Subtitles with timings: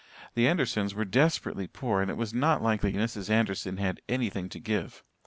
[0.33, 3.29] The Andersons were desperately poor and it was not likely Mrs.
[3.29, 5.03] Anderson had anything to give.